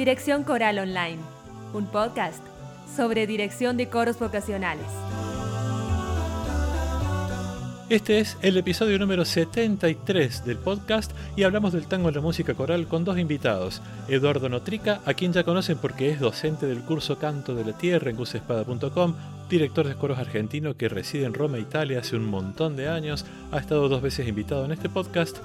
[0.00, 1.18] Dirección Coral Online,
[1.74, 2.42] un podcast
[2.96, 4.86] sobre dirección de coros vocacionales.
[7.90, 12.54] Este es el episodio número 73 del podcast y hablamos del tango en la música
[12.54, 13.82] coral con dos invitados.
[14.08, 18.08] Eduardo Notrica, a quien ya conocen porque es docente del curso Canto de la Tierra
[18.08, 19.14] en gusespada.com,
[19.50, 23.58] director de coros argentino que reside en Roma, Italia hace un montón de años, ha
[23.58, 25.36] estado dos veces invitado en este podcast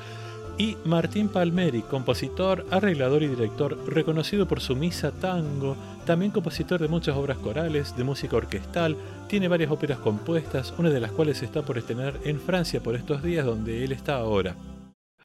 [0.58, 6.88] y Martín Palmeri, compositor, arreglador y director, reconocido por su misa tango, también compositor de
[6.88, 8.96] muchas obras corales, de música orquestal,
[9.28, 13.24] tiene varias óperas compuestas, una de las cuales está por estrenar en Francia por estos
[13.24, 14.56] días donde él está ahora.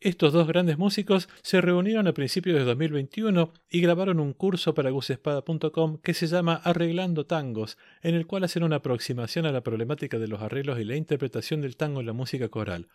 [0.02, 4.88] Estos dos grandes músicos se reunieron a principios de 2021 y grabaron un curso para
[4.88, 10.18] gusespada.com que se llama Arreglando Tangos, en el cual hacen una aproximación a la problemática
[10.18, 12.88] de los arreglos y la interpretación del tango en la música coral.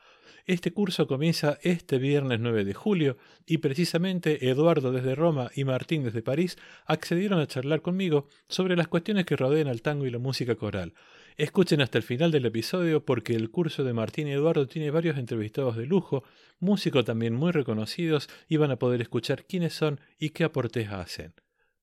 [0.48, 6.05] Este curso comienza este viernes 9 de julio y precisamente Eduardo desde Roma y Martín
[6.05, 6.57] desde París
[6.88, 10.96] accedieron a charlar conmigo sobre las cuestiones que rodean al tango y la música coral.
[11.38, 15.18] Escuchen hasta el final del episodio porque el curso de Martín y Eduardo tiene varios
[15.18, 16.24] entrevistados de lujo,
[16.60, 21.34] músicos también muy reconocidos y van a poder escuchar quiénes son y qué aportes hacen.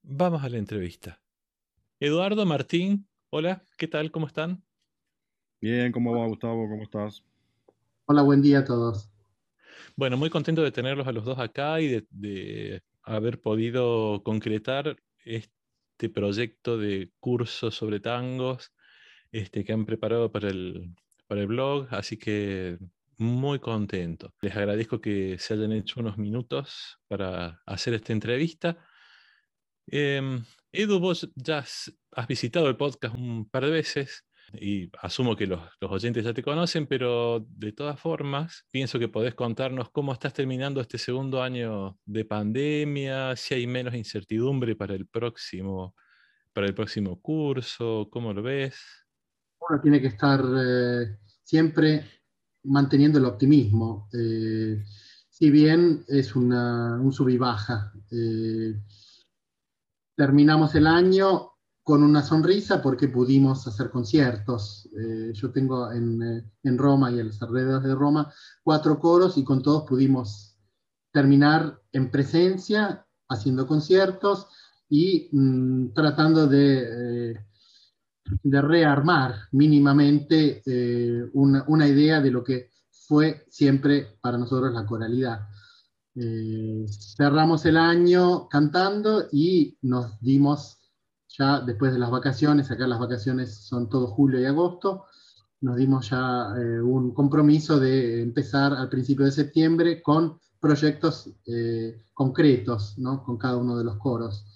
[0.03, 1.21] Vamos a la entrevista.
[2.01, 4.11] Eduardo, Martín, hola, ¿qué tal?
[4.11, 4.65] ¿Cómo están?
[5.61, 6.67] Bien, ¿cómo va Gustavo?
[6.67, 7.23] ¿Cómo estás?
[8.07, 9.11] Hola, buen día a todos.
[9.97, 14.97] Bueno, muy contento de tenerlos a los dos acá y de, de haber podido concretar
[15.27, 18.73] este proyecto de curso sobre tangos
[19.33, 20.95] este, que han preparado para el,
[21.27, 22.79] para el blog, así que
[23.19, 24.35] muy contento.
[24.43, 28.79] Les agradezco que se hayan hecho unos minutos para hacer esta entrevista.
[29.87, 34.25] Em, Edu, vos ya has visitado el podcast un par de veces
[34.55, 39.09] y asumo que los, los, oyentes ya te conocen, pero de todas formas, pienso que
[39.09, 44.95] podés contarnos cómo estás terminando este segundo año de pandemia, si hay menos incertidumbre para
[44.95, 45.95] el próximo,
[46.53, 49.02] para el próximo curso, cómo lo ves
[49.81, 52.05] tiene que estar eh, siempre
[52.65, 54.09] manteniendo el optimismo.
[54.13, 54.83] Eh,
[55.29, 57.93] si bien es una, un sub y baja.
[58.11, 58.81] Eh,
[60.17, 64.89] terminamos el año con una sonrisa porque pudimos hacer conciertos.
[65.33, 68.33] yo tengo en, en, Roma y en los alrededores de Roma
[68.63, 70.57] cuatro coros y con todos pudimos
[71.13, 74.47] terminar en presencia, haciendo conciertos
[74.89, 77.37] y mm, tratando de
[78.43, 85.49] de rearmar mínimamente eh, una, idea de lo que fue siempre para nosotros la coralidad.
[86.15, 90.79] Eh, cerramos el año cantando y nos dimos
[91.29, 95.07] ya después de las vacaciones, acá las vacaciones son todo julio y agosto,
[95.63, 101.29] nos dimos ya eh, un compromiso de empezar al principio de septiembre con proyectos
[102.15, 103.25] concretos, ¿no?
[103.25, 104.52] con cada uno de los coros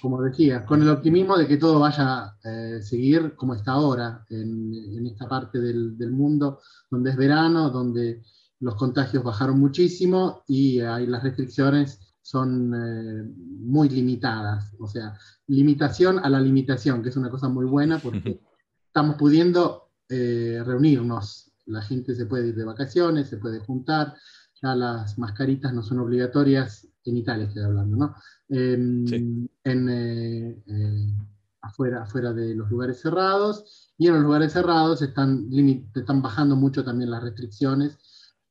[0.00, 4.24] como decía, con el optimismo de que todo vaya a eh, seguir como está ahora,
[4.30, 6.60] en, esta parte del, mundo,
[6.90, 8.22] donde es verano, donde
[8.60, 14.74] los contagios bajaron muchísimo y ahí las restricciones son eh, muy limitadas.
[14.78, 18.40] O sea, limitación a la limitación, que es una cosa muy buena porque
[18.86, 21.52] estamos pudiendo eh, reunirnos.
[21.66, 24.14] La gente se puede ir de vacaciones, se puede juntar,
[24.60, 28.14] ya las mascaritas no son obligatorias en Italia estoy hablando, ¿no?
[28.48, 31.14] Em, en, eh, eh,
[31.60, 35.48] afuera, afuera de los lugares cerrados, y en los lugares cerrados están,
[35.94, 37.98] están bajando mucho también las restricciones,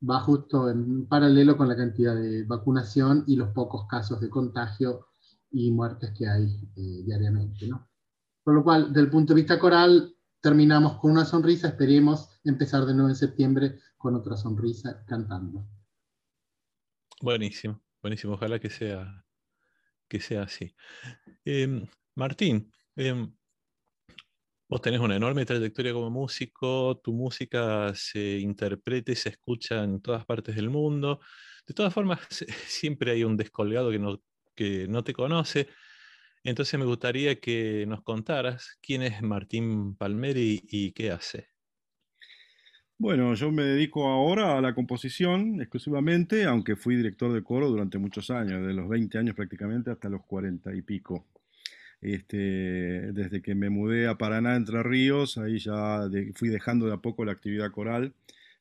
[0.08, 5.06] va justo en paralelo con la cantidad de vacunación y los pocos casos de contagio
[5.50, 6.46] y muertes que hay
[6.76, 7.88] eh, diariamente, ¿no?
[8.42, 12.94] Por lo cual, del punto de vista coral, terminamos con una sonrisa, esperemos empezar de
[12.94, 15.64] nuevo en septiembre con otra sonrisa cantando.
[17.20, 17.80] Buenísimo.
[18.02, 19.24] Buenísimo, ojalá que sea,
[20.08, 20.74] que sea así.
[21.44, 21.86] Em,
[22.16, 23.32] Martín, em,
[24.68, 30.00] vos tenés una enorme trayectoria como músico, tu música se interpreta y se escucha en
[30.00, 31.20] todas partes del mundo.
[31.66, 32.20] De todas formas,
[32.66, 34.22] siempre hay un descolgado que no,
[34.54, 35.68] que no te conoce.
[36.44, 41.51] Entonces me gustaría que nos contaras quién es Martín Palmeri y qué hace.
[43.02, 47.98] Bueno, yo me dedico ahora a la composición exclusivamente, aunque fui director de coro durante
[47.98, 51.26] muchos años, de los 20 años prácticamente hasta los 40 y pico.
[52.00, 52.36] Este,
[53.12, 56.02] desde que me mudé a Paraná, Entre Ríos, ahí ya
[56.34, 58.12] fui dejando de a poco la actividad coral,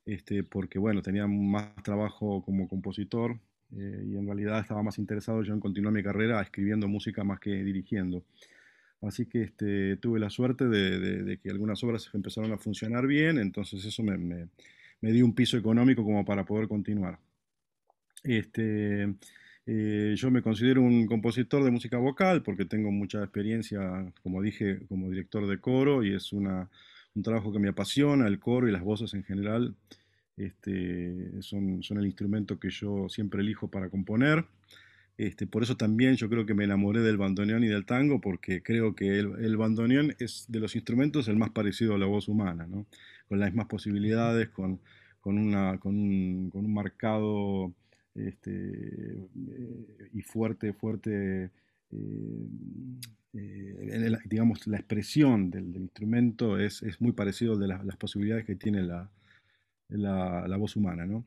[0.07, 3.37] este, porque bueno, tenía más trabajo como compositor
[3.77, 7.39] eh, y en realidad estaba más interesado yo en continuar mi carrera escribiendo música más
[7.39, 8.23] que dirigiendo.
[9.01, 13.83] Así que este, tuve la suerte de, que algunas obras empezaron a funcionar bien, entonces
[13.83, 14.47] eso me,
[15.01, 17.19] dio un piso económico como para poder continuar.
[18.23, 19.07] Este,
[19.65, 24.85] Eh, yo me considero un compositor de música vocal porque tengo mucha experiencia, como dije,
[24.87, 26.67] como director de coro y es un
[27.23, 29.75] trabajo que me apasiona, el coro y las voces en general.
[30.37, 34.45] Este, son el instrumento que yo siempre elijo para componer.
[35.21, 38.63] Este, por eso también yo creo que me enamoré del bandoneón y del tango, porque
[38.63, 42.27] creo que el, el bandoneón es de los instrumentos el más parecido a la voz
[42.27, 42.87] humana, ¿no?
[43.29, 44.79] con las mismas posibilidades, con,
[45.19, 47.71] con, una, con, un, con un marcado
[48.15, 51.51] este, eh, y fuerte, fuerte,
[51.91, 52.47] eh,
[53.33, 58.81] eh, digamos, la expresión del, instrumento es, es, muy parecido de las posibilidades que tiene
[58.81, 59.07] la,
[59.89, 61.25] la, la voz humana, ¿no?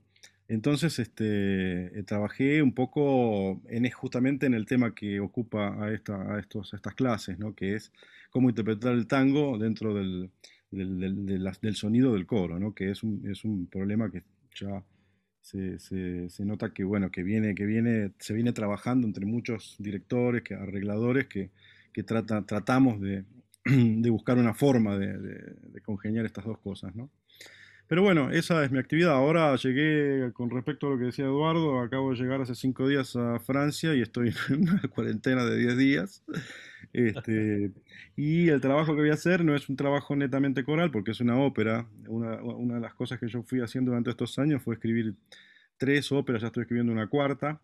[0.49, 6.39] Entonces, este, trabajé un poco en, justamente en el tema que ocupa a, esta, a,
[6.39, 7.55] estos, estas clases, ¿no?
[7.55, 7.93] que es
[8.31, 10.31] cómo interpretar el tango dentro del,
[10.71, 12.75] del, del, sonido del coro, ¿no?
[12.75, 14.23] que es un, es un problema que
[14.55, 14.85] ya
[15.41, 20.43] se, se, nota que, bueno, que, viene, que viene, se viene trabajando entre muchos directores,
[20.43, 21.51] que, arregladores, que,
[21.93, 23.25] que trata, tratamos de,
[23.65, 26.95] de, buscar una forma de, de, de congeniar estas dos cosas.
[26.95, 27.11] ¿no?
[27.95, 29.13] Pero bueno, esa es mi actividad.
[29.13, 33.15] Ahora llegué, con respecto a lo que decía Eduardo, acabo de llegar hace cinco días
[33.15, 36.25] a Francia y estoy en una cuarentena de diez días.
[36.93, 37.71] Este,
[38.17, 41.21] y el trabajo que voy a hacer no es un trabajo netamente coral, porque es
[41.21, 41.87] una ópera.
[42.09, 45.15] Una, una de las cosas que yo fui haciendo durante estos años fue escribir
[45.77, 47.61] tres óperas, ya estoy escribiendo una cuarta.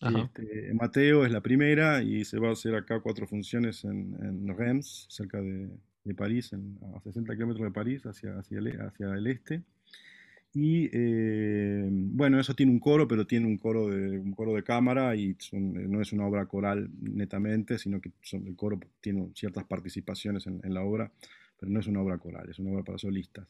[0.00, 4.56] Este, Mateo es la primera y se va a hacer acá cuatro funciones en, en
[4.56, 5.70] Reims, cerca de,
[6.04, 9.62] de París, a 60 kilómetros de París, hacia, hacia, el, hacia el este.
[10.54, 14.62] Y eh, bueno, eso tiene un coro, pero tiene un coro de, un coro de
[14.62, 20.46] cámara y no es una obra coral netamente, sino que el coro tiene ciertas participaciones
[20.46, 21.10] en, en, la obra,
[21.58, 23.46] pero no es una obra coral, es una obra para solistas.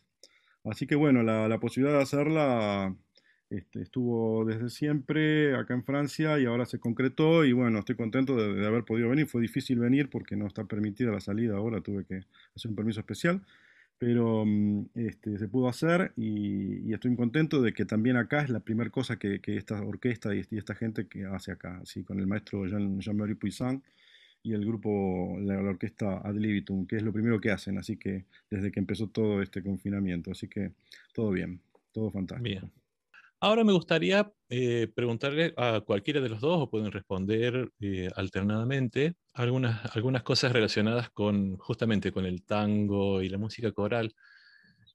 [0.65, 2.95] Así que bueno, la, la posibilidad de hacerla
[3.53, 8.35] este, estuvo desde siempre acá en Francia y ahora se concretó y bueno, estoy contento
[8.35, 9.27] de, haber podido venir.
[9.27, 12.25] Fue difícil venir porque no está permitida la salida ahora, tuve que
[12.57, 13.43] hacer un permiso especial,
[13.99, 18.61] pero mm, este, se pudo hacer y, estoy contento de que también acá es la
[18.61, 22.65] primera cosa que, esta orquesta y, esta gente que hace acá, así con el maestro
[22.67, 23.85] Jean-Marie Puissant
[24.43, 28.25] y el grupo, la, orquesta Ad Libitum, que es lo primero que hacen, así que
[28.51, 30.73] desde que empezó todo este confinamiento, así que
[31.13, 31.61] todo bien,
[31.93, 32.71] todo fantástico.
[33.45, 39.15] Ahora me gustaría eh, preguntarle a cualquiera de los dos, o pueden responder eh, alternadamente,
[39.35, 44.15] algunas, algunas cosas relacionadas con justamente con el tango y la música coral.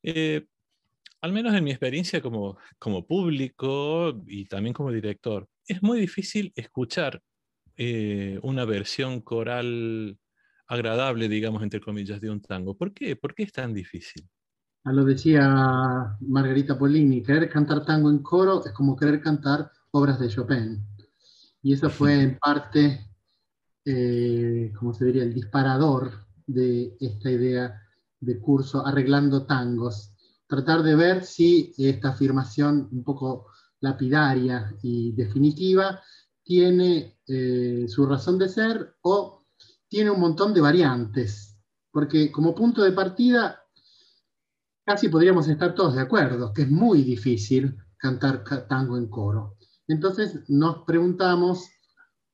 [0.03, 0.47] Eh,
[1.21, 6.53] al menos en mi experiencia como, como público y también como director, es muy difícil
[6.55, 7.21] escuchar
[8.44, 10.17] una versión coral
[10.67, 12.77] agradable, digamos, entre comillas, de un tango.
[12.77, 13.15] ¿Por qué?
[13.15, 14.29] ¿Por qué es tan difícil?
[14.91, 20.29] Lo decía Margarita Polini, querer cantar tango en coro es como querer cantar obras de
[20.29, 20.81] Chopin.
[21.61, 23.11] Y eso fue en parte,
[23.83, 27.81] eh, como se diría, el disparador de esta idea
[28.19, 30.13] de curso arreglando tangos.
[30.47, 33.47] Tratar de ver si esta afirmación un poco
[33.81, 36.01] lapidaria y definitiva
[36.43, 39.45] tiene eh, su razón de ser o
[39.87, 41.57] tiene un montón de variantes.
[41.91, 43.66] Porque como punto de partida
[44.87, 49.57] casi podríamos estar todos de acuerdo, que es muy difícil cantar tango en coro.
[49.85, 51.67] Entonces nos preguntamos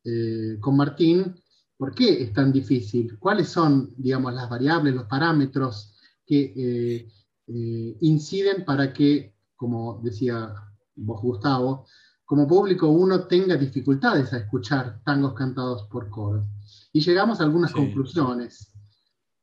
[0.04, 1.36] eh, con Martín,
[1.76, 3.18] ¿por qué es tan difícil?
[3.18, 7.12] ¿Cuáles son, digamos, las variables, los parámetros que eh,
[7.48, 10.54] eh, inciden para que, como decía
[10.96, 11.88] vos, Gustavo,
[12.24, 16.46] como público uno tenga dificultades a escuchar tangos cantados por coro?
[16.92, 18.73] Y llegamos a algunas conclusiones.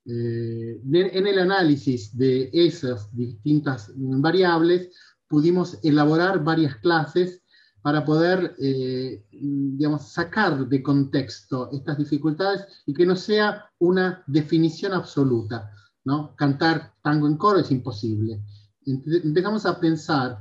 [0.07, 4.91] Eh, en el análisis de esas distintas variables,
[5.29, 7.43] pudimos elaborar varias clases
[7.83, 14.93] para poder, eh, digamos, sacar de contexto estas dificultades y que no sea una definición
[14.93, 15.71] absoluta.
[16.05, 16.35] ¿no?
[16.37, 18.43] Cantar tango en coro es imposible.
[18.85, 20.39] Empezamos a pensar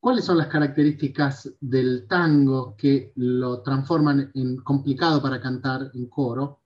[0.00, 6.62] cuáles son las características del tango que lo transforman en complicado para cantar en coro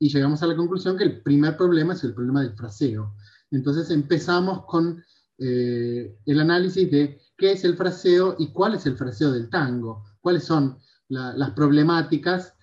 [0.00, 3.14] y llegamos a la conclusión que el primer problema es el problema del fraseo.
[3.50, 5.04] Entonces empezamos con
[5.38, 10.04] eh, el análisis de qué es el fraseo y cuál es el fraseo del tango,
[10.20, 10.78] cuáles son
[11.08, 12.54] las problemáticas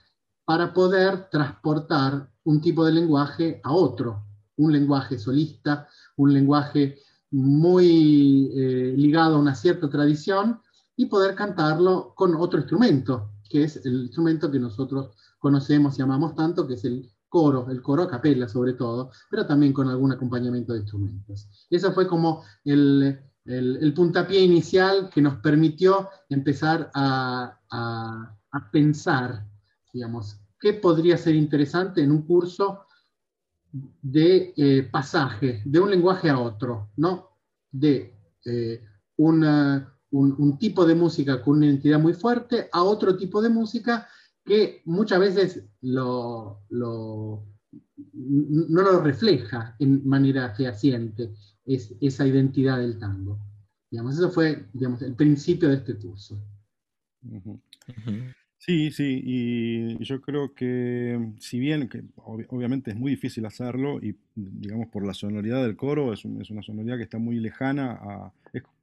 [0.46, 4.24] para poder transportar un tipo de lenguaje a otro,
[4.56, 6.98] un lenguaje solista, un lenguaje
[7.30, 10.62] muy eh, ligado a una cierta tradición
[10.96, 16.34] y poder cantarlo con otro instrumento, que es el instrumento que nosotros conocemos y amamos
[16.34, 20.12] tanto, que es el coro, el coro a capella sobre todo, pero también con algún
[20.12, 21.50] acompañamiento de instrumentos.
[21.70, 29.46] Eso fue como el, el, puntapié inicial que nos permitió empezar a a, pensar,
[29.94, 32.86] digamos, qué podría ser interesante en un curso
[33.72, 37.38] de eh, pasaje de un lenguaje a otro, ¿no?
[37.72, 38.16] De
[38.46, 38.84] eh,
[39.18, 44.08] un, tipo de música con una identidad muy fuerte a otro tipo de música
[44.48, 51.36] que muchas veces lo, no lo refleja en manera fehaciente
[51.66, 53.40] es, esa identidad del tango.
[53.92, 56.42] Digamos, eso fue digamos, el principio de este curso.
[58.60, 64.16] Sí, sí, y yo creo que si bien que obviamente es muy difícil hacerlo y
[64.36, 68.34] digamos por la sonoridad del coro es, una sonoridad que está muy lejana a,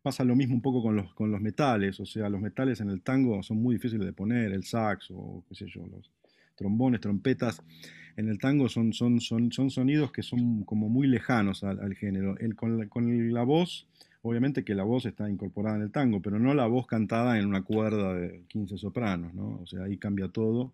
[0.00, 2.90] pasa lo mismo un poco con los, con los metales, o sea, los metales en
[2.90, 6.10] el tango son muy difíciles de poner, el sax o qué sé yo, los
[6.56, 7.62] trombones, trompetas,
[8.16, 12.38] en el tango son, son, son, son sonidos que son como muy lejanos al, género.
[12.38, 13.88] El, con, con la voz
[14.26, 17.44] Obviamente que la voz está incorporada en el tango, pero no la voz cantada en
[17.44, 19.60] una cuerda de 15 sopranos, ¿no?
[19.62, 20.72] O sea, ahí cambia todo.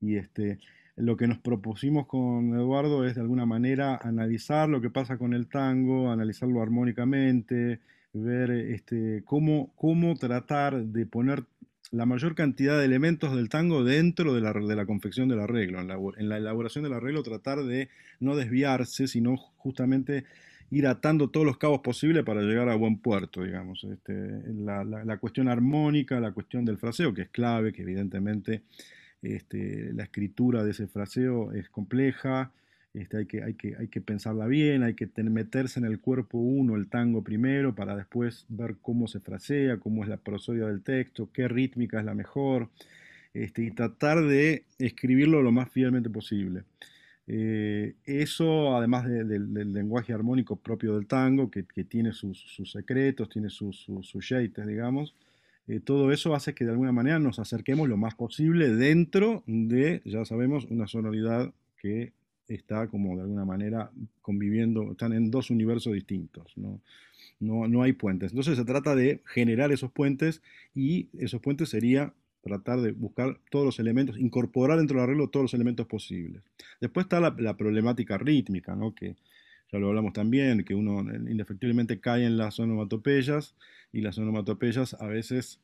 [0.00, 0.60] Y este,
[0.94, 5.34] lo que nos propusimos con Eduardo es de alguna manera analizar lo que pasa con
[5.34, 7.80] el tango, analizarlo armónicamente,
[8.12, 11.46] ver este, cómo, cómo tratar de poner
[11.90, 15.80] la mayor cantidad de elementos del tango dentro de la, de la confección del arreglo.
[15.80, 17.88] En la, en la, elaboración del arreglo tratar de
[18.20, 20.26] no desviarse, sino justamente
[20.70, 23.84] ir atando todos los cabos posibles para llegar a buen puerto, digamos.
[23.84, 24.12] Este,
[24.54, 28.62] la, cuestión armónica, la cuestión del fraseo, que es clave, que evidentemente
[29.22, 32.52] este, la escritura de ese fraseo es compleja,
[32.94, 36.38] este, hay, que, hay, que, hay que pensarla bien, hay que meterse en el cuerpo
[36.38, 40.82] uno el tango primero para después ver cómo se frasea, cómo es la prosodia del
[40.82, 42.68] texto, qué rítmica es la mejor,
[43.34, 46.64] y tratar de escribirlo lo más fielmente posible.
[47.30, 53.86] Eh, eso, además del lenguaje armónico propio del tango, que, tiene sus, secretos, tiene sus,
[54.00, 54.34] sus,
[54.66, 55.14] digamos,
[55.68, 60.00] eh, todo eso hace que de alguna manera nos acerquemos lo más posible dentro de,
[60.06, 62.12] ya sabemos, una sonoridad que
[62.48, 63.90] está como de alguna manera
[64.22, 66.80] conviviendo, están en dos universos distintos, ¿no?
[67.40, 68.32] No, no hay puentes.
[68.32, 70.42] Entonces se trata de generar esos puentes
[70.74, 75.44] y esos puentes sería tratar de buscar todos los elementos, incorporar dentro del arreglo todos
[75.44, 76.42] los elementos posibles.
[76.80, 78.94] Después está la, problemática rítmica, ¿no?
[78.94, 79.16] que
[79.72, 83.54] ya lo hablamos también, que uno indefectiblemente cae en las onomatopeyas
[83.92, 85.60] y las onomatopeyas a veces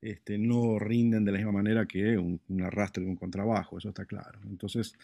[0.00, 4.04] este, no rinden de la misma manera que un, arrastre de un contrabajo, eso está
[4.04, 4.40] claro.
[4.44, 4.94] Entonces,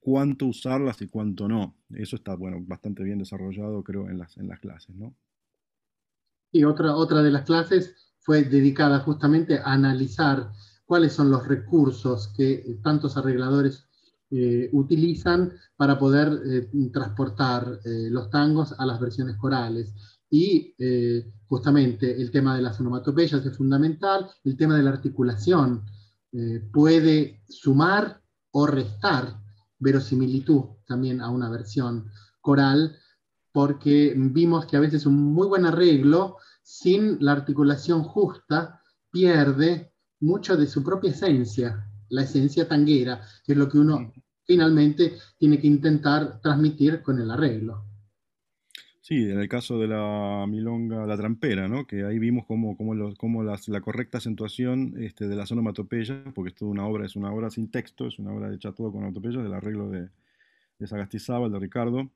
[0.00, 4.48] cuánto usarlas y cuánto no, eso está bueno, bastante bien desarrollado creo en las, en
[4.48, 4.94] las clases.
[4.94, 5.14] ¿no?
[6.52, 10.52] Y otra, otra de las clases fue dedicada justamente a analizar
[10.84, 13.88] cuáles son los recursos que tantos arregladores
[14.30, 19.92] eh, utilizan para poder eh, transportar eh, los tangos a las versiones corales.
[20.30, 20.76] Y
[21.48, 25.82] justamente el tema de las onomatopeyas es fundamental, el tema de la articulación
[26.72, 28.22] puede sumar
[28.52, 29.42] o restar
[29.80, 32.96] verosimilitud también a una versión coral,
[33.50, 36.36] porque vimos que a veces un muy buen arreglo
[36.70, 43.58] sin la articulación justa, pierde mucho de su propia esencia, la esencia tanguera, que es
[43.58, 44.12] lo que uno
[44.44, 47.84] finalmente tiene que intentar transmitir con el arreglo.
[49.00, 51.88] Sí, en el caso de la milonga, la trampera, ¿no?
[51.88, 56.70] que ahí vimos cómo, cómo, la correcta acentuación este, de las onomatopeyas, porque es toda
[56.70, 59.54] una obra, es una obra sin texto, es una obra hecha todo con onomatopeyas, del
[59.54, 60.08] arreglo de,
[60.78, 62.10] de Sagastizábal, de Ricardo,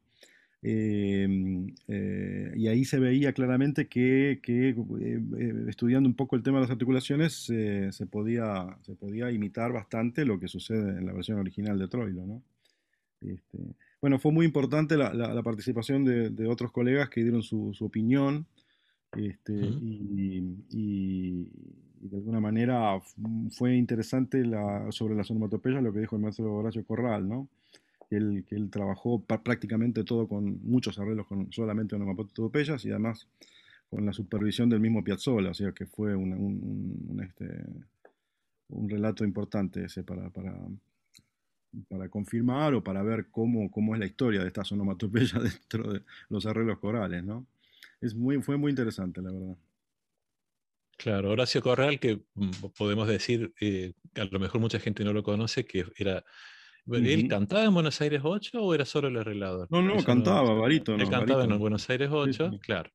[0.67, 6.57] Em, eh, y ahí se veía claramente que, eh, eh, estudiando un poco el tema
[6.57, 11.39] de las articulaciones se, podía, se podía imitar bastante lo que sucede en la versión
[11.39, 12.25] original de Troilo.
[12.27, 12.43] ¿no?
[13.21, 13.59] Este,
[14.01, 17.85] bueno, fue muy importante la, la, participación de, de, otros colegas que dieron su, su
[17.85, 18.47] opinión
[19.19, 21.47] este, y, y,
[22.01, 23.03] de alguna manera
[23.51, 27.49] fue interesante la, sobre las onomatopeyas lo que dijo el maestro Horacio Corral, ¿no?
[28.09, 33.27] Que él, trabajó prácticamente todo con muchos arreglos con solamente onomatopeyas y además
[33.91, 37.65] con la supervisión del mismo Piazzolla, o sea que fue un, este,
[38.69, 40.57] un relato importante ese para, para,
[41.89, 46.03] para, confirmar o para ver cómo, cómo es la historia de estas onomatopeyas dentro de
[46.29, 47.47] los arreglos corales, ¿no?
[48.01, 49.57] Es muy, fue muy interesante, la verdad.
[50.97, 55.23] Claro, Horacio Corral, que mm, podemos decir, eh, a lo mejor mucha gente no lo
[55.23, 56.25] conoce, que era
[56.93, 59.69] ¿Él cantaba en Buenos Aires 8 o era solo el arreglador?
[59.71, 60.95] No, no, cantaba, Barito.
[60.95, 62.91] Él cantaba en Buenos Aires 8, claro.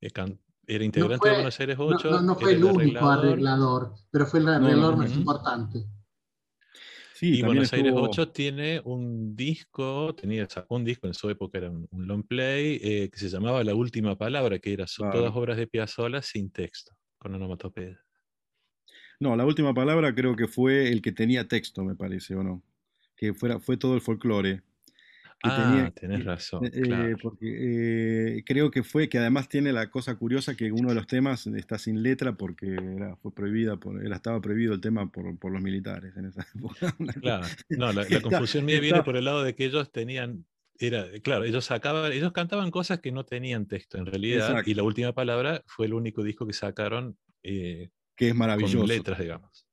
[0.00, 2.10] Era integrante de Buenos Aires 8.
[2.10, 5.84] No, no fue el único arreglador, pero fue el arreglador más importante.
[7.14, 11.70] Sí, y Buenos Aires 8 tiene un disco, tenía un disco en su época, era
[11.70, 15.66] un, long play, eh, que se llamaba La Última Palabra, que era todas obras de
[15.66, 17.98] Piazzolla sin texto, con onomatopeya.
[19.20, 22.62] No, la última palabra creo que fue el que tenía texto, me parece, ¿o no?
[23.18, 24.62] Que fuera, fue todo el folclore.
[25.42, 26.64] ah, tenés razón.
[26.66, 30.94] Eh, eh, porque creo que fue que además tiene la cosa curiosa que uno de
[30.94, 35.10] los temas está sin letra porque era, fue prohibida, por, era, estaba prohibido el tema
[35.10, 36.96] por, por los militares en esa época.
[37.20, 40.46] Claro, no, la, confusión mía viene por el lado de que ellos tenían
[40.80, 44.84] era, claro, ellos sacaban, ellos cantaban cosas que no tenían texto en realidad, y la
[44.84, 48.78] última palabra fue el único disco que sacaron eh, que es maravilloso.
[48.78, 49.67] Con letras, digamos.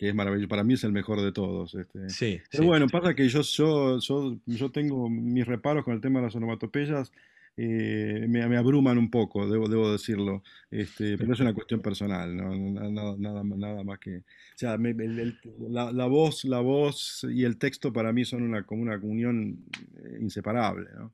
[0.00, 0.48] Que es maravilloso.
[0.48, 1.74] Para mí es el mejor de todos.
[1.74, 2.08] Este.
[2.08, 2.40] Sí.
[2.50, 6.24] Pero bueno, pasa que yo, yo, yo, yo, tengo mis reparos con el tema de
[6.24, 7.12] las onomatopeyas.
[7.54, 12.34] Eh, me, me, abruman un poco, debo, debo decirlo, este, pero es una cuestión personal,
[12.34, 12.56] ¿no?
[12.56, 14.18] nada, nada, nada, más que...
[14.18, 14.22] O
[14.54, 18.96] sea, la, la, voz, la voz y el texto para mí son una, como una
[18.96, 19.58] unión
[20.02, 20.88] eh, inseparable.
[20.96, 21.12] ¿no?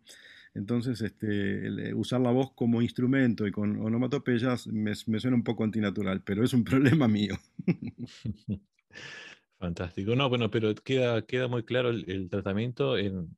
[0.55, 5.43] Entonces, este, eh, usar la voz como instrumento y con onomatopeyas me, me suena un
[5.43, 7.37] poco antinatural, pero es un problema mío.
[9.59, 10.15] Fantástico.
[10.15, 13.37] No, bueno, pero queda, queda muy claro el, tratamiento en,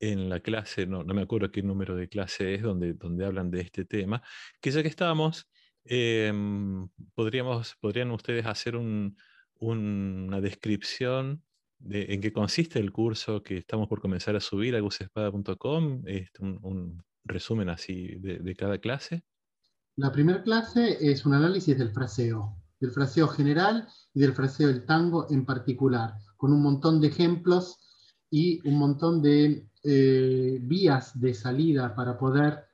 [0.00, 3.50] en, la clase, no, no, me acuerdo qué número de clase es donde, donde hablan
[3.50, 4.22] de este tema,
[4.60, 5.48] que ya que estábamos,
[5.84, 9.16] em, podríamos, podrían ustedes hacer un,
[9.60, 11.42] una descripción
[11.90, 17.02] en qué consiste el curso que estamos por comenzar a subir a gusespada.com, este, un,
[17.26, 19.24] resumen así de, cada clase.
[19.96, 22.54] La primera clase es un análisis del fraseo,
[22.84, 27.78] del fraseo general y del fraseo del tango en particular, con un montón de ejemplos
[28.30, 32.64] y un montón de eh, vías de salida para poder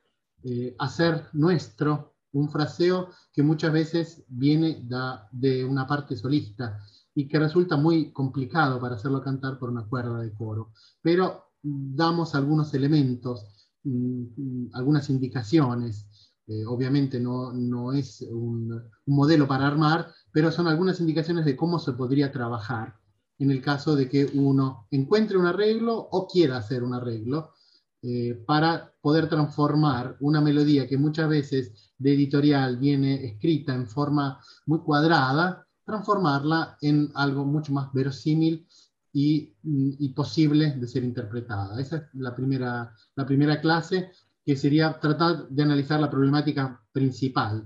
[0.43, 4.85] eh, hacer nuestro un fraseo que muchas veces viene
[5.31, 6.79] de una parte solista
[7.13, 10.71] y que resulta muy complicado para hacerlo cantar por una cuerda de coro.
[11.01, 13.45] Pero damos algunos elementos,
[13.83, 16.07] mm, mm, algunas indicaciones.
[16.51, 21.79] Eh, obviamente no, no es un, modelo para armar, pero son algunas indicaciones de cómo
[21.79, 22.97] se podría trabajar
[23.39, 27.53] en el caso de que uno encuentre un arreglo o quiera hacer un arreglo
[28.01, 34.41] eh, para poder transformar una melodía que muchas veces de editorial viene escrita en forma
[34.65, 38.67] muy cuadrada transformarla en algo mucho más verosímil
[39.13, 41.79] y, y, posible de ser interpretada.
[41.79, 44.11] Esa es la primera, la primera clase,
[44.45, 47.65] que sería tratar de analizar la problemática principal.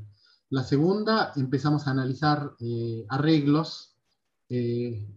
[0.50, 3.96] La segunda, empezamos a analizar eh, arreglos,
[4.50, 5.08] eh,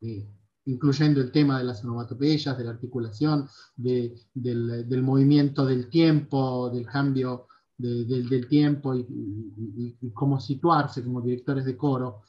[0.00, 0.28] eh,
[0.66, 6.70] incluyendo el tema de las onomatopeyas, de la articulación, de, del, del, movimiento del tiempo,
[6.70, 7.46] del cambio
[7.78, 12.22] de, del, del, tiempo y, y, y, cómo situarse como directores de coro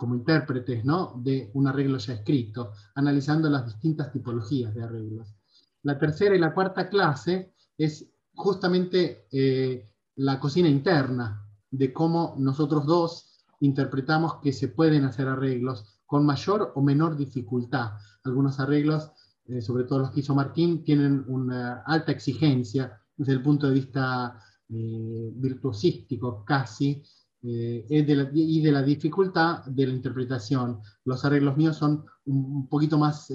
[0.00, 1.12] como intérpretes ¿no?
[1.22, 5.36] de un arreglo ya escrito, analizando las distintas tipologías de arreglos.
[5.82, 8.09] La tercera y la cuarta clase es
[8.40, 16.00] justamente eh, la cocina interna, de cómo nosotros dos interpretamos que se pueden hacer arreglos
[16.06, 17.92] con mayor o menor dificultad.
[18.24, 19.12] Algunos arreglos,
[19.46, 23.74] eh, sobre todo los que hizo Martín, tienen una alta exigencia desde el punto de
[23.74, 27.02] vista eh, virtuosístico casi,
[27.42, 30.80] y de la dificultad de la interpretación.
[31.06, 33.32] Los arreglos míos son un, poquito más,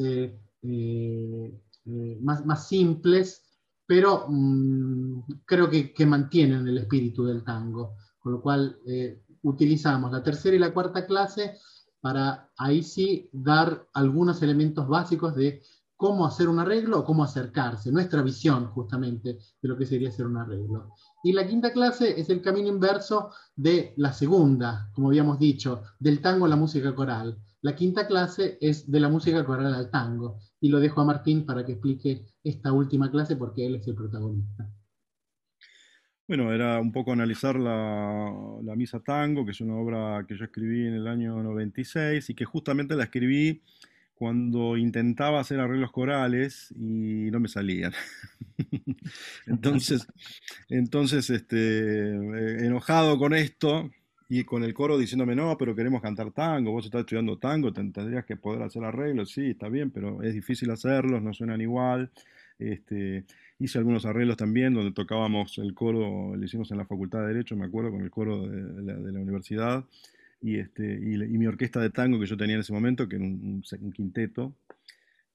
[2.21, 3.44] más, simples,
[3.85, 8.79] pero mm, creo que, que, mantienen el espíritu del tango, con lo cual
[9.43, 11.57] utilizamos la tercera y la cuarta clase
[12.01, 15.61] para ahí sí dar algunos elementos básicos de
[15.95, 20.27] cómo hacer un arreglo o cómo acercarse, nuestra visión justamente de lo que sería hacer
[20.27, 20.91] un arreglo.
[21.23, 26.21] Y la quinta clase es el camino inverso de la segunda, como habíamos dicho, del
[26.21, 27.39] tango a la música coral.
[27.61, 30.37] La quinta clase es de la música coral al tango.
[30.65, 33.93] Y lo dejo a Martín para que explique esta última clase porque él es el
[33.93, 34.67] protagonista.
[36.27, 40.43] Bueno, era un poco analizar la, la, Misa Tango, que es una obra que yo
[40.43, 43.61] escribí en el año 96 y que justamente la escribí
[44.15, 47.93] cuando intentaba hacer arreglos corales y no me salían.
[49.45, 50.07] entonces,
[50.67, 53.91] entonces este, eh, enojado con esto
[54.27, 58.25] y con el coro diciéndome, no, pero queremos cantar tango, vos estás estudiando tango, tendrías
[58.25, 62.09] que poder hacer arreglos, sí, está bien, pero es difícil hacerlos, no suenan igual.
[62.57, 63.25] Este,
[63.59, 67.55] hice algunos arreglos también donde tocábamos el coro, lo hicimos en la Facultad de Derecho,
[67.55, 69.85] me acuerdo, con el coro de, la, universidad
[70.41, 73.25] y, este, y, mi orquesta de tango que yo tenía en ese momento, que era
[73.25, 74.53] un, quinteto.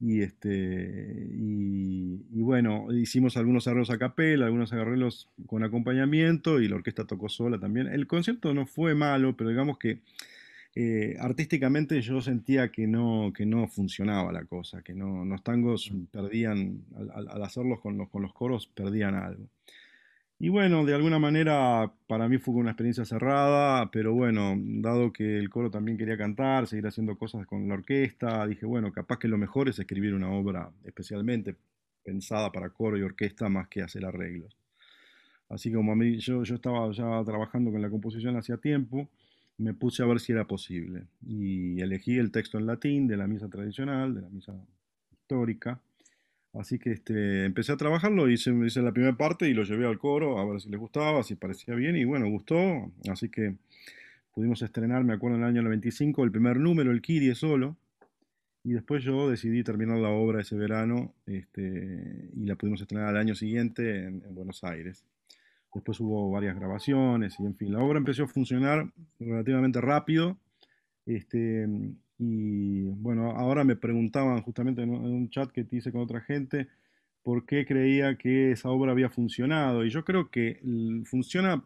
[0.01, 6.77] Y, este, y, bueno, hicimos algunos arreglos a capela, algunos arreglos con acompañamiento y la
[6.77, 7.87] orquesta tocó sola también.
[7.87, 9.99] El concierto no fue malo, pero digamos que
[10.73, 15.91] eh, artísticamente yo sentía que no, que no funcionaba la cosa, que no, los tangos
[16.11, 19.45] perdían, al, al hacerlos con los, con los coros, perdían algo.
[20.43, 25.37] Y bueno, de alguna manera para mí fue una experiencia cerrada, pero bueno, dado que
[25.37, 29.27] el coro también quería cantar, seguir haciendo cosas con la orquesta, dije, bueno, capaz que
[29.27, 31.55] lo mejor es escribir una obra especialmente
[32.03, 34.57] pensada para coro y orquesta más que hacer arreglos.
[35.47, 39.11] Así como a mí, yo, yo estaba ya trabajando con la composición hacía tiempo,
[39.59, 41.03] me puse a ver si era posible.
[41.23, 44.55] Y elegí el texto en latín de la misa tradicional, de la misa
[45.11, 45.79] histórica,
[46.53, 49.97] Así que este, empecé a trabajarlo, hice, hice la primera parte y lo llevé al
[49.97, 52.91] coro a ver si les gustaba, si parecía bien y bueno, gustó.
[53.09, 53.55] Así que
[54.33, 57.77] pudimos estrenar, me acuerdo, en el año 95 el primer número, el Kyrie solo.
[58.63, 63.17] Y después yo decidí terminar la obra ese verano este, y la pudimos estrenar al
[63.17, 65.03] año siguiente en, en, Buenos Aires.
[65.73, 70.37] Después hubo varias grabaciones y en fin, la obra empezó a funcionar relativamente rápido.
[71.05, 71.67] Este,
[72.23, 76.67] y bueno, ahora me preguntaban justamente en un chat que te hice con otra gente
[77.23, 79.83] por qué creía que esa obra había funcionado.
[79.83, 80.59] Y yo creo que
[81.05, 81.63] funciona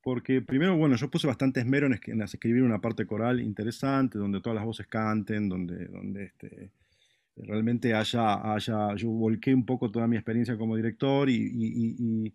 [0.00, 4.54] porque primero, bueno, yo puse bastante esmero en, escribir una parte coral interesante, donde todas
[4.54, 6.70] las voces canten, donde, donde este,
[7.36, 12.32] realmente haya, haya, yo volqué un poco toda mi experiencia como director y,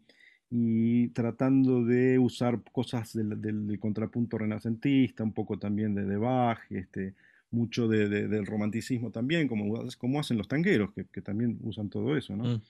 [1.14, 7.16] tratando de usar cosas del, del, contrapunto renacentista, un poco también de, de Bach, este,
[7.52, 12.44] mucho del romanticismo también, como, como hacen los tangueros, que, también usan todo eso, ¿no?
[12.44, 12.62] Mm,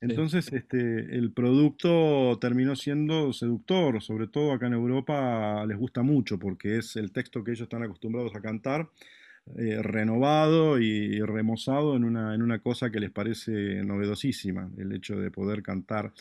[0.00, 6.38] Entonces, este, el producto terminó siendo seductor, sobre todo acá en Europa les gusta mucho,
[6.38, 8.88] porque es el texto que ellos están acostumbrados a cantar,
[9.56, 15.16] eh, renovado y remozado en una, en una cosa que les parece novedosísima, el hecho
[15.16, 16.12] de poder cantar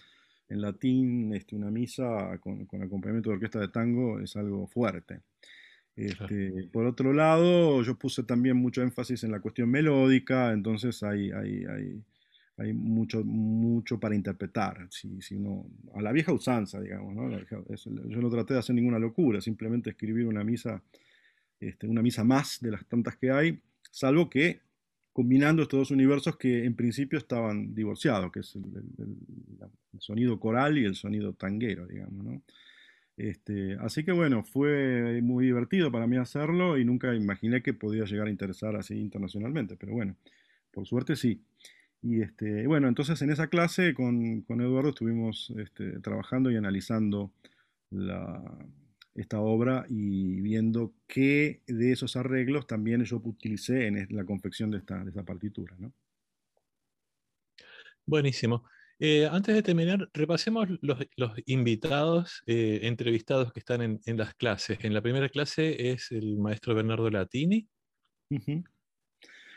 [0.50, 5.22] en latín este, una misa con, con acompañamiento de orquesta de tango es algo fuerte.
[5.96, 11.32] Este, por otro lado, yo puse también mucho énfasis en la cuestión melódica, entonces hay,
[11.32, 12.04] hay, hay,
[12.58, 14.88] hay mucho, mucho para interpretar.
[14.90, 17.30] Si, si uno, a la vieja usanza, digamos, ¿no?
[17.30, 20.82] yo no traté de hacer ninguna locura, simplemente escribir una misa,
[21.60, 24.62] este, una misa más de las tantas que hay, salvo que
[25.14, 28.64] combinando estos dos universos que en principio estaban divorciados, que es el,
[29.94, 32.42] el sonido coral y el sonido tanguero, digamos, ¿no?
[33.18, 38.06] Este, así que bueno, fue muy divertido para mí hacerlo y nunca imaginé que podía
[38.06, 40.16] llegar a interesar así internacionalmente, pero bueno,
[40.72, 41.42] por suerte sí.
[42.02, 47.32] Y este, bueno, entonces en esa clase con, con Eduardo estuvimos este, trabajando y analizando
[47.92, 48.42] la,
[49.16, 54.80] esta obra y viendo qué de esos arreglos también yo utilicé en la confección de
[54.80, 55.76] esta, de partitura.
[55.78, 55.92] ¿no?
[58.06, 58.64] Buenísimo.
[59.04, 61.00] Eh, antes de terminar, repasemos los,
[61.48, 64.78] invitados eh, entrevistados que están en, las clases.
[64.84, 67.68] En la primera clase es el maestro Bernardo Latini.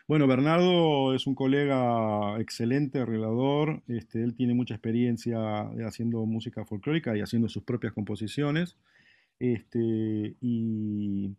[0.08, 3.82] Bueno, Bernardo es un colega excelente, arreglador.
[3.86, 5.38] Este, él tiene mucha experiencia
[5.86, 8.78] haciendo música folclórica y haciendo sus propias composiciones.
[9.38, 11.36] Este, y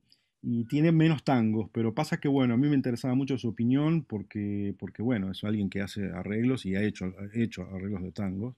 [0.48, 4.06] y tiene menos tangos, pero pasa que, bueno, a mí me interesaba mucho su opinión
[4.08, 8.56] porque, porque bueno, es alguien que hace arreglos y ha hecho, hecho arreglos de tangos.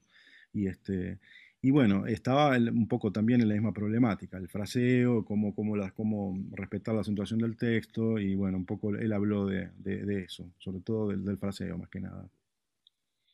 [0.51, 1.17] Y, este,
[1.61, 5.93] y bueno, estaba un poco también en la misma problemática, el fraseo, cómo, cómo, las,
[5.93, 10.51] cómo respetar la acentuación del texto, y bueno, un poco él habló de, de, eso,
[10.57, 12.27] sobre todo del, del, fraseo más que nada.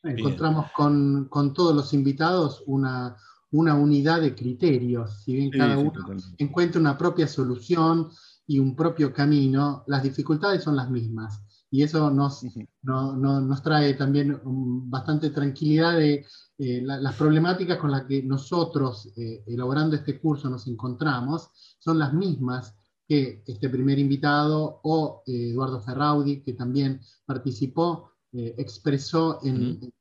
[0.04, 3.16] Encontramos con, con, todos los invitados una,
[3.50, 5.92] una unidad de criterios, si bien cada uno
[6.38, 8.10] encuentra una propia solución,
[8.46, 11.42] y un propio camino, las dificultades son las mismas.
[11.70, 12.44] Y eso nos,
[12.82, 16.24] nos trae también bastante tranquilidad de
[16.56, 22.14] eh, las problemáticas con las que nosotros, eh, elaborando este curso, nos encontramos, son las
[22.14, 22.76] mismas
[23.08, 29.92] que este primer invitado o eh, Eduardo Ferraudi, que también participó, expresó en,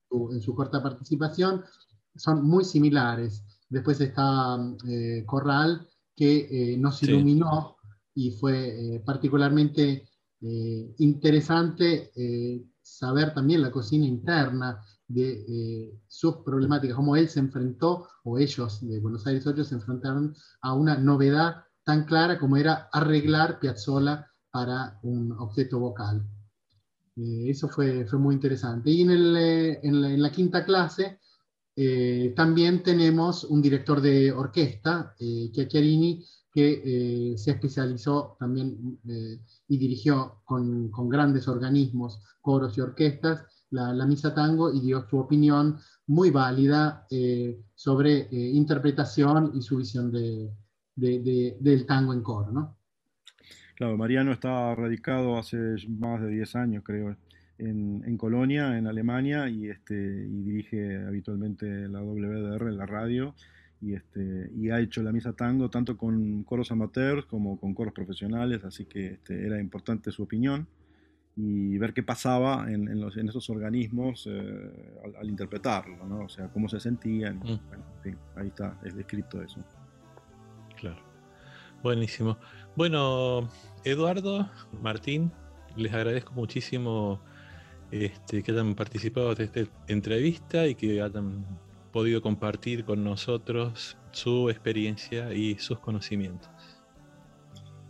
[0.41, 1.63] su, corta participación,
[2.15, 3.43] son muy similares.
[3.69, 4.57] Después está
[5.27, 7.77] Corral, que nos iluminó
[8.15, 10.07] y fue eh, particularmente
[10.41, 18.07] eh, interesante eh, saber también la cocina interna de sus problemáticas, cómo él se enfrentó,
[18.23, 22.89] o ellos de Buenos Aires 8 se enfrentaron a una novedad tan clara como era
[22.91, 26.25] arreglar Piazzolla para un objeto vocal.
[27.15, 28.89] eso fue, fue muy interesante.
[28.89, 29.37] Y en, el,
[29.83, 31.19] en, la, en la, quinta clase
[32.35, 40.41] también tenemos un director de orquesta, Chiacchiarini, que eh, se especializó también eh, y dirigió
[40.45, 45.79] con, con, grandes organismos, coros y orquestas, la, la, misa tango y dio su opinión
[46.05, 50.51] muy válida eh, sobre interpretación y su visión de,
[50.95, 52.51] de, del tango en coro.
[52.51, 52.77] ¿no?
[53.75, 55.57] Claro, Mariano está radicado hace
[55.89, 57.17] más de 10 años, creo,
[57.57, 63.33] en, Colonia, en Alemania, y, este, y dirige habitualmente la WDR en la radio.
[63.83, 67.93] Y, este, y ha hecho la misa tango tanto con coros amateurs como con coros
[67.93, 70.67] profesionales, así que este, era importante su opinión
[71.35, 76.25] y ver qué pasaba en, en, los, en esos organismos eh, al, interpretarlo, ¿no?
[76.25, 77.39] o sea, cómo se sentían.
[77.39, 77.59] Mm.
[78.37, 79.59] ahí está, es descrito eso.
[80.79, 81.01] Claro.
[81.81, 82.37] Buenísimo.
[82.77, 83.49] Bueno,
[83.83, 84.49] Eduardo,
[84.81, 85.31] Martín,
[85.75, 87.19] les agradezco muchísimo
[87.91, 91.45] este, que hayan participado de esta entrevista y que hayan
[91.93, 96.49] podido compartir con nosotros su experiencia y sus conocimientos.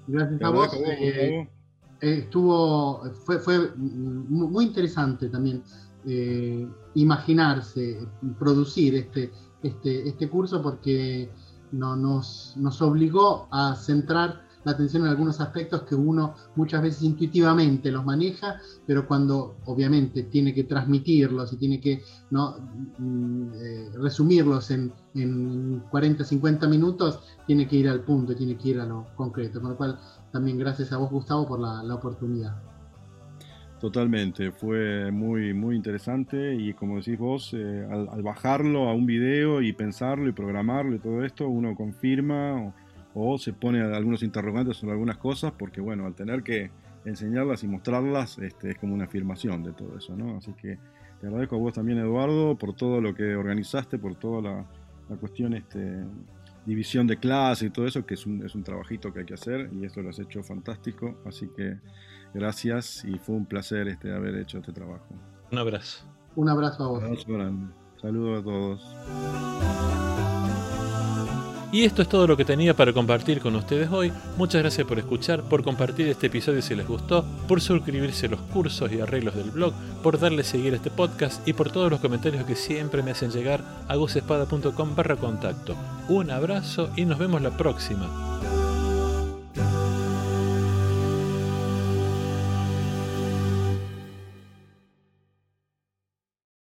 [0.06, 0.70] Gracias a vos.
[0.74, 1.50] Eh,
[2.02, 5.64] estuvo, fue, fue, muy interesante también
[6.06, 8.06] eh, imaginarse,
[8.38, 9.32] producir este,
[9.64, 11.32] este, este curso porque
[11.72, 17.04] no, nos, nos obligó a centrar la atención en algunos aspectos que uno muchas veces
[17.04, 22.58] intuitivamente los maneja, pero cuando obviamente tiene que transmitirlos y tiene que ¿no?
[22.98, 28.70] Mm, eh, resumirlos en, en, 40, 50 minutos, tiene que ir al punto, tiene que
[28.70, 29.62] ir a lo concreto.
[29.62, 30.00] Con lo cual,
[30.32, 32.56] también gracias a vos, Gustavo, por la, la oportunidad.
[33.80, 39.06] Totalmente, fue muy, muy interesante y como decís vos, eh, al, al, bajarlo a un
[39.06, 42.74] video y pensarlo y programarlo y todo esto, uno confirma
[43.14, 46.72] o se pone algunos interrogantes sobre algunas cosas, porque bueno, al tener que
[47.06, 50.38] enseñarlas y mostrarlas, este, es como una afirmación de todo eso, ¿no?
[50.38, 50.78] Así que
[51.20, 54.66] te agradezco a vos también, Eduardo, por todo lo que organizaste, por toda la,
[55.20, 56.04] cuestión, este,
[56.66, 59.36] división de clase y todo eso, que es un, es un trabajito que hay que
[59.36, 61.78] hacer y esto lo has hecho fantástico, así que
[62.34, 65.06] gracias y fue un placer este, haber hecho este trabajo.
[65.52, 66.06] Un abrazo.
[66.36, 67.00] Un abrazo a vos.
[67.00, 67.74] Un abrazo grande.
[68.02, 69.73] Saludos a todos.
[71.74, 74.14] Y esto es todo lo que tenía para compartir con ustedes hoy.
[74.38, 78.42] Muchas gracias por escuchar, por compartir este episodio si les gustó, por suscribirse a los
[78.42, 82.00] cursos y arreglos del blog, por darle seguir a este podcast y por todos los
[82.00, 85.76] comentarios que siempre me hacen llegar a gusespada.com barra contacto.
[86.10, 88.33] Un abrazo y nos vemos la próxima.